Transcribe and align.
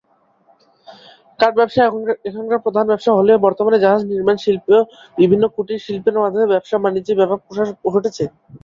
কাঠ 1.39 1.51
ব্যবসা 1.57 1.81
এখানকার 2.25 2.63
প্রধান 2.65 2.85
ব্যবসা 2.87 3.11
হলেও 3.17 3.43
বর্তমানে 3.45 3.77
জাহাজ 3.79 4.01
নির্মাণ 4.11 4.37
শিল্প, 4.43 4.67
বিভিন্ন 5.17 5.43
কুটির 5.55 5.83
শিল্পের 5.85 6.21
মাধ্যমে 6.23 6.51
ব্যবসা-বাণিজ্যে 6.53 7.19
ব্যপক 7.19 7.39
প্রসার 7.45 7.67
ঘটেছে। 7.87 8.23